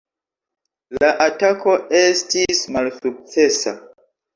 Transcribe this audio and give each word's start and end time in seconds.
La 1.03 1.11
atako 1.27 1.77
estis 2.03 2.67
malsukcesa. 2.75 3.81